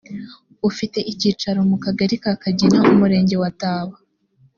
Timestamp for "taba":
3.59-3.95